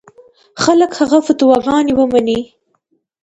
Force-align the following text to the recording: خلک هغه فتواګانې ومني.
خلک 0.63 0.91
هغه 0.99 1.17
فتواګانې 1.25 1.93
ومني. 1.95 2.39